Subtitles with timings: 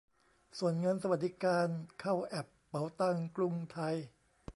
[0.57, 1.67] ส่วนเงินสวัสดิการ
[1.99, 3.95] เข้าแอปเป๋าตังค์กรุงไทย